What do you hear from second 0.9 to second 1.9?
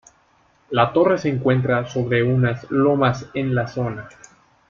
torre se encuentra